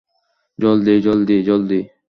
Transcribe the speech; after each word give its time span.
জলদি, 0.59 0.93
জলদি, 1.01 1.37
জলদি! 1.43 1.79